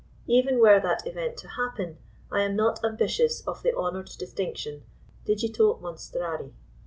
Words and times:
Even 0.25 0.57
were 0.59 0.79
that 0.79 1.05
event 1.05 1.37
to 1.37 1.47
happen, 1.47 1.99
I 2.31 2.41
am 2.41 2.55
not 2.55 2.83
ambitious 2.83 3.45
of 3.45 3.61
the 3.61 3.71
honoured 3.75 4.09
distinction, 4.17 4.81
digito 5.27 5.79
monstrari. 5.79 6.53